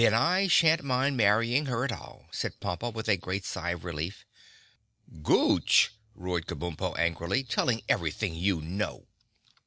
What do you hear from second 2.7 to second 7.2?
with a great sigh of relief. "Gooch!" roared Kabumpo